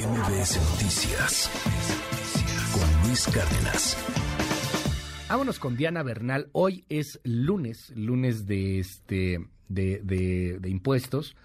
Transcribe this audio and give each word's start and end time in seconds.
MBS 0.00 0.56
Noticias 0.70 1.50
con 2.72 3.06
Luis 3.06 3.26
Cárdenas. 3.26 3.98
Vámonos 5.28 5.58
con 5.58 5.76
Diana 5.76 6.02
Bernal. 6.02 6.48
Hoy 6.52 6.86
es 6.88 7.20
lunes, 7.22 7.92
lunes 7.94 8.46
de 8.46 8.78
este 8.78 9.46
de, 9.68 10.00
de, 10.02 10.68
impuestos. 10.70 11.36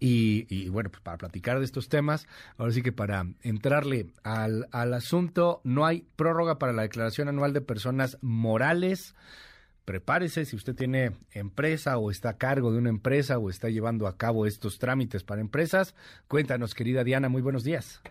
Y, 0.00 0.68
bueno, 0.68 0.90
pues 0.90 1.00
para 1.00 1.16
platicar 1.16 1.58
de 1.58 1.64
estos 1.64 1.88
temas, 1.88 2.26
ahora 2.58 2.72
sí 2.72 2.82
que 2.82 2.92
para 2.92 3.26
entrarle 3.40 4.08
al, 4.22 4.68
al 4.70 4.92
asunto, 4.92 5.62
no 5.64 5.86
hay 5.86 6.04
prórroga 6.16 6.58
para 6.58 6.74
la 6.74 6.82
declaración 6.82 7.28
anual 7.28 7.54
de 7.54 7.62
personas 7.62 8.18
morales 8.20 9.14
prepárese 9.84 10.44
si 10.44 10.56
usted 10.56 10.74
tiene 10.74 11.12
empresa 11.32 11.98
o 11.98 12.10
está 12.10 12.30
a 12.30 12.38
cargo 12.38 12.72
de 12.72 12.78
una 12.78 12.90
empresa 12.90 13.38
o 13.38 13.50
está 13.50 13.68
llevando 13.68 14.06
a 14.06 14.16
cabo 14.16 14.46
estos 14.46 14.78
trámites 14.78 15.24
para 15.24 15.40
empresas. 15.40 15.94
Cuéntanos, 16.28 16.74
querida 16.74 17.04
Diana, 17.04 17.28
muy 17.28 17.42
buenos 17.42 17.64
días. 17.64 18.02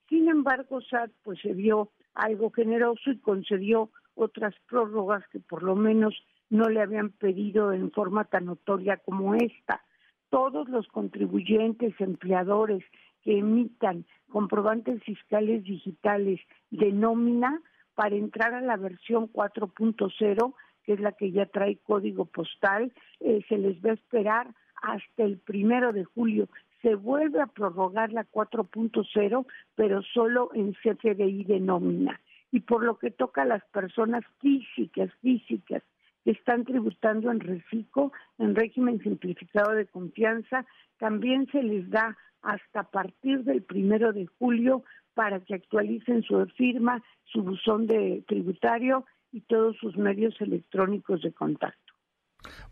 Sin 0.09 0.29
embargo, 0.29 0.81
SAT 0.81 1.11
pues 1.23 1.41
se 1.41 1.53
vio 1.53 1.91
algo 2.15 2.50
generoso 2.50 3.11
y 3.11 3.19
concedió 3.19 3.91
otras 4.15 4.55
prórrogas 4.69 5.27
que 5.28 5.41
por 5.41 5.62
lo 5.62 5.77
menos 5.77 6.15
no 6.50 6.69
le 6.69 6.83
habían 6.83 7.11
pedido 7.11 7.73
en 7.73 7.91
forma 7.91 8.25
tan 8.25 8.47
notoria 8.47 8.99
como 8.99 9.34
esta. 9.34 9.83
Todos 10.28 10.69
los 10.69 10.87
contribuyentes, 10.89 11.95
empleadores 11.99 12.84
que 13.23 13.39
emitan 13.39 14.05
comprobantes 14.31 15.03
fiscales 15.03 15.65
digitales 15.65 16.41
de 16.71 16.93
nómina 16.93 17.61
para 17.95 18.17
entrar 18.17 18.55
a 18.55 18.61
la 18.61 18.77
versión 18.77 19.31
4.0, 19.33 20.55
que 20.84 20.93
es 20.93 21.00
la 21.00 21.12
que 21.12 21.31
ya 21.31 21.47
trae 21.47 21.77
código 21.77 22.25
postal, 22.25 22.93
eh, 23.21 23.43
se 23.49 23.59
les 23.59 23.83
va 23.84 23.91
a 23.91 23.94
esperar 23.94 24.55
hasta 24.83 25.23
el 25.25 25.39
primero 25.39 25.93
de 25.93 26.05
julio. 26.05 26.49
Se 26.81 26.97
vuelve 26.97 27.41
a 27.41 27.47
prorrogar 27.47 28.12
la 28.12 28.25
4.0, 28.25 29.47
pero 29.75 30.03
solo 30.03 30.50
en 30.55 30.73
CFDI 30.73 31.44
de 31.44 31.61
nómina 31.61 32.21
y 32.53 32.61
por 32.61 32.85
lo 32.85 32.99
que 32.99 33.11
toca 33.11 33.43
a 33.43 33.47
las 33.47 33.65
personas 33.73 34.23
físicas, 34.41 35.11
físicas, 35.23 35.83
que 36.23 36.31
están 36.31 36.65
tributando 36.65 37.33
en 37.33 37.41
reciclo, 37.41 38.13
en 38.39 38.55
régimen 38.55 39.03
simplificado 39.03 39.73
de 39.73 39.87
confianza, 39.87 40.65
también 40.99 41.49
se 41.50 41.62
les 41.62 41.91
da 41.91 42.17
hasta 42.43 42.85
partir 42.85 43.43
del 43.43 43.62
primero 43.62 44.12
de 44.12 44.26
julio 44.38 44.85
para 45.15 45.41
que 45.41 45.55
actualicen 45.55 46.23
su 46.23 46.47
firma, 46.56 47.03
su 47.25 47.43
buzón 47.43 47.87
de 47.87 48.23
tributario 48.29 49.05
y 49.32 49.41
todos 49.41 49.76
sus 49.79 49.97
medios 49.97 50.38
electrónicos 50.41 51.23
de 51.23 51.32
contacto. 51.32 51.81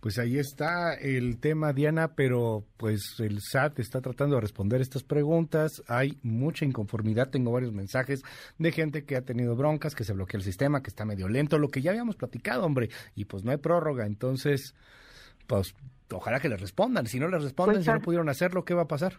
Pues 0.00 0.19
ahí 0.19 0.38
está 0.38 0.94
el 0.94 1.38
tema, 1.38 1.72
Diana, 1.72 2.14
pero 2.14 2.64
pues 2.76 3.17
el 3.20 3.40
SAT 3.40 3.78
está 3.78 4.00
tratando 4.00 4.37
de 4.37 4.40
responder 4.40 4.81
estas 4.81 5.02
preguntas. 5.02 5.82
Hay 5.88 6.19
mucha 6.22 6.64
inconformidad. 6.64 7.31
Tengo 7.31 7.52
varios 7.52 7.72
mensajes 7.72 8.22
de 8.58 8.72
gente 8.72 9.05
que 9.05 9.17
ha 9.17 9.22
tenido 9.22 9.56
broncas, 9.56 9.94
que 9.94 10.05
se 10.05 10.12
bloquea 10.12 10.38
el 10.38 10.44
sistema, 10.44 10.82
que 10.82 10.90
está 10.90 11.05
medio 11.05 11.28
lento, 11.28 11.58
lo 11.58 11.69
que 11.69 11.82
ya 11.82 11.90
habíamos 11.90 12.17
platicado, 12.17 12.64
hombre. 12.64 12.88
Y 13.14 13.26
pues 13.26 13.44
no 13.44 13.50
hay 13.50 13.58
prórroga. 13.58 14.06
Entonces, 14.06 14.75
pues 15.46 15.75
ojalá 16.12 16.40
que 16.40 16.49
les 16.49 16.61
respondan. 16.61 17.06
Si 17.06 17.19
no 17.19 17.28
les 17.28 17.43
responden, 17.43 17.76
pues, 17.76 17.84
si 17.84 17.93
no 17.93 18.00
pudieron 18.00 18.28
hacerlo, 18.28 18.64
¿qué 18.64 18.75
va 18.75 18.82
a 18.82 18.88
pasar? 18.88 19.14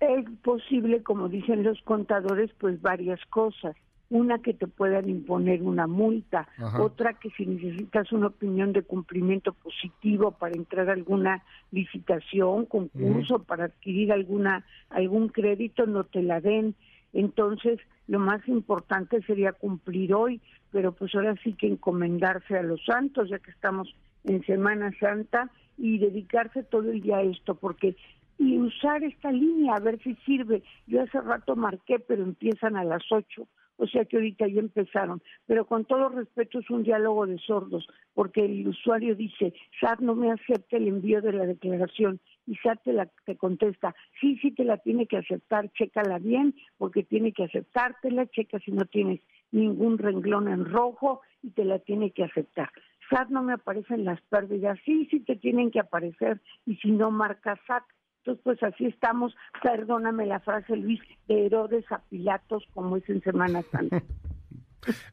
Es 0.00 0.28
posible, 0.42 1.02
como 1.02 1.28
dicen 1.28 1.62
los 1.62 1.80
contadores, 1.82 2.50
pues 2.58 2.80
varias 2.82 3.20
cosas. 3.30 3.76
Una 4.12 4.40
que 4.40 4.52
te 4.52 4.66
puedan 4.66 5.08
imponer 5.08 5.62
una 5.62 5.86
multa, 5.86 6.46
otra 6.78 7.14
que 7.14 7.30
si 7.30 7.46
necesitas 7.46 8.12
una 8.12 8.26
opinión 8.26 8.74
de 8.74 8.82
cumplimiento 8.82 9.54
positivo 9.54 10.32
para 10.32 10.54
entrar 10.54 10.90
a 10.90 10.92
alguna 10.92 11.42
licitación, 11.70 12.66
concurso, 12.66 13.42
para 13.42 13.64
adquirir 13.64 14.12
alguna 14.12 14.66
algún 14.90 15.28
crédito, 15.28 15.86
no 15.86 16.04
te 16.04 16.22
la 16.22 16.42
den. 16.42 16.74
Entonces, 17.14 17.80
lo 18.06 18.18
más 18.18 18.46
importante 18.48 19.22
sería 19.22 19.52
cumplir 19.52 20.12
hoy, 20.12 20.42
pero 20.70 20.92
pues 20.92 21.14
ahora 21.14 21.34
sí 21.42 21.54
que 21.54 21.66
encomendarse 21.66 22.58
a 22.58 22.62
los 22.62 22.84
santos, 22.84 23.30
ya 23.30 23.38
que 23.38 23.50
estamos 23.50 23.94
en 24.24 24.44
Semana 24.44 24.92
Santa, 25.00 25.50
y 25.78 25.98
dedicarse 25.98 26.62
todo 26.64 26.90
el 26.90 27.00
día 27.00 27.16
a 27.16 27.22
esto, 27.22 27.54
porque 27.54 27.96
y 28.38 28.58
usar 28.58 29.02
esta 29.04 29.30
línea 29.30 29.76
a 29.76 29.80
ver 29.80 29.98
si 30.02 30.14
sirve. 30.26 30.62
Yo 30.86 31.02
hace 31.02 31.20
rato 31.20 31.56
marqué, 31.56 31.98
pero 31.98 32.22
empiezan 32.22 32.76
a 32.76 32.84
las 32.84 33.02
ocho 33.10 33.46
o 33.82 33.86
sea 33.88 34.04
que 34.04 34.16
ahorita 34.16 34.46
ya 34.46 34.60
empezaron. 34.60 35.20
Pero 35.46 35.66
con 35.66 35.84
todo 35.84 36.08
respeto 36.08 36.60
es 36.60 36.70
un 36.70 36.84
diálogo 36.84 37.26
de 37.26 37.36
sordos, 37.38 37.88
porque 38.14 38.44
el 38.44 38.68
usuario 38.68 39.16
dice, 39.16 39.52
SAT 39.80 39.98
no 39.98 40.14
me 40.14 40.30
acepta 40.30 40.76
el 40.76 40.86
envío 40.86 41.20
de 41.20 41.32
la 41.32 41.46
declaración, 41.46 42.20
y 42.46 42.54
SAT 42.56 42.84
te, 42.84 42.92
la, 42.92 43.06
te 43.26 43.36
contesta, 43.36 43.92
sí, 44.20 44.38
sí 44.40 44.52
te 44.52 44.64
la 44.64 44.76
tiene 44.76 45.06
que 45.06 45.16
aceptar, 45.16 45.68
chécala 45.72 46.20
bien, 46.20 46.54
porque 46.78 47.02
tiene 47.02 47.32
que 47.32 47.42
aceptártela, 47.42 48.26
checa 48.28 48.60
si 48.60 48.70
no 48.70 48.84
tienes 48.84 49.20
ningún 49.50 49.98
renglón 49.98 50.46
en 50.46 50.64
rojo 50.64 51.22
y 51.42 51.50
te 51.50 51.64
la 51.64 51.80
tiene 51.80 52.12
que 52.12 52.22
aceptar. 52.22 52.70
SAT 53.10 53.30
no 53.30 53.42
me 53.42 53.54
aparecen 53.54 54.04
las 54.04 54.20
pérdidas, 54.22 54.78
sí, 54.84 55.08
sí 55.10 55.18
te 55.18 55.34
tienen 55.34 55.72
que 55.72 55.80
aparecer, 55.80 56.40
y 56.66 56.76
si 56.76 56.92
no 56.92 57.10
marca 57.10 57.58
SAT, 57.66 57.82
entonces, 58.24 58.40
pues 58.44 58.62
así 58.62 58.86
estamos, 58.86 59.34
perdóname 59.62 60.26
la 60.26 60.38
frase, 60.38 60.76
Luis, 60.76 61.00
de 61.26 61.46
Herodes 61.46 61.84
a 61.90 61.98
Pilatos, 62.08 62.64
como 62.72 62.96
es 62.96 63.08
en 63.08 63.20
Semana 63.22 63.62
Santa. 63.70 64.02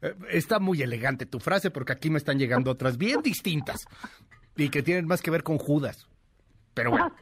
Eh, 0.02 0.16
está 0.30 0.58
muy 0.58 0.82
elegante 0.82 1.26
tu 1.26 1.38
frase, 1.38 1.70
porque 1.70 1.92
aquí 1.92 2.10
me 2.10 2.18
están 2.18 2.40
llegando 2.40 2.72
otras 2.72 2.98
bien 2.98 3.22
distintas 3.22 3.76
y 4.56 4.68
que 4.68 4.82
tienen 4.82 5.06
más 5.06 5.22
que 5.22 5.30
ver 5.30 5.44
con 5.44 5.58
Judas. 5.58 6.08
Pero 6.74 6.90
bueno, 6.90 7.14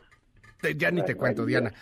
ya 0.78 0.90
ni 0.90 1.04
te 1.04 1.14
cuento, 1.14 1.44
Diana. 1.44 1.74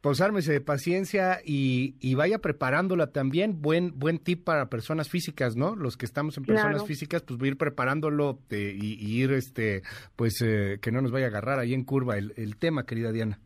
Pues 0.00 0.22
ármese 0.22 0.52
de 0.52 0.62
paciencia 0.62 1.40
y, 1.44 2.14
vaya 2.14 2.38
preparándola 2.38 3.08
también. 3.08 3.60
Buen 3.60 3.98
buen 3.98 4.18
tip 4.18 4.42
para 4.42 4.70
personas 4.70 5.10
físicas, 5.10 5.54
¿no? 5.54 5.76
Los 5.76 5.98
que 5.98 6.06
estamos 6.06 6.38
en 6.38 6.44
personas 6.44 6.86
físicas, 6.86 7.22
pues 7.22 7.38
voy 7.38 7.48
a 7.48 7.50
ir 7.50 7.58
preparándolo 7.58 8.38
eh, 8.48 8.74
y, 8.74 9.20
ir, 9.20 9.32
este, 9.32 9.82
pues 10.16 10.40
eh, 10.40 10.78
que 10.80 10.92
no 10.92 11.02
nos 11.02 11.12
vaya 11.12 11.26
a 11.26 11.28
agarrar 11.28 11.58
ahí 11.58 11.74
en 11.74 11.84
curva 11.84 12.16
el, 12.16 12.32
el 12.38 12.56
tema, 12.56 12.86
querida 12.86 13.12
Diana. 13.12 13.38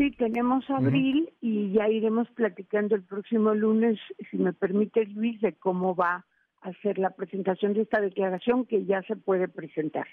Sí, 0.00 0.12
tenemos 0.12 0.64
abril 0.70 1.30
y 1.42 1.72
ya 1.74 1.86
iremos 1.86 2.26
platicando 2.30 2.94
el 2.94 3.02
próximo 3.02 3.52
lunes, 3.52 3.98
si 4.30 4.38
me 4.38 4.54
permite 4.54 5.04
Luis, 5.04 5.38
de 5.42 5.52
cómo 5.52 5.94
va 5.94 6.24
a 6.62 6.72
ser 6.80 6.96
la 6.96 7.10
presentación 7.10 7.74
de 7.74 7.82
esta 7.82 8.00
declaración 8.00 8.64
que 8.64 8.86
ya 8.86 9.02
se 9.02 9.14
puede 9.16 9.46
presentar. 9.46 10.06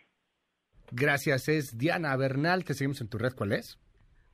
Gracias, 0.91 1.47
es 1.47 1.77
Diana 1.77 2.17
Bernal, 2.17 2.65
te 2.65 2.73
seguimos 2.73 2.99
en 2.99 3.07
tu 3.07 3.17
red, 3.17 3.31
¿cuál 3.33 3.53
es? 3.53 3.79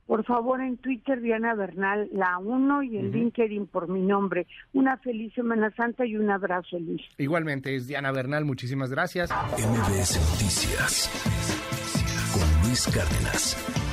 Por 0.06 0.24
favor, 0.24 0.60
en 0.60 0.76
Twitter, 0.78 1.20
Diana 1.20 1.54
Bernal, 1.54 2.08
la 2.10 2.36
uno, 2.38 2.82
y 2.82 2.98
en 2.98 3.12
LinkedIn 3.12 3.68
por 3.68 3.88
mi 3.88 4.02
nombre. 4.02 4.48
Una 4.72 4.96
feliz 4.96 5.32
Semana 5.34 5.72
Santa 5.76 6.04
y 6.04 6.16
un 6.16 6.30
abrazo, 6.30 6.80
Luis. 6.80 7.02
Igualmente, 7.16 7.76
es 7.76 7.86
Diana 7.86 8.10
Bernal, 8.10 8.44
muchísimas 8.44 8.90
gracias. 8.90 9.30
MBS 9.30 10.18
Noticias 10.32 11.08
con 12.32 12.68
Luis 12.68 12.88
Cárdenas. 12.92 13.83